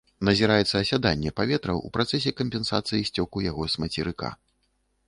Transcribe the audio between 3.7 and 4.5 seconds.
з мацерыка.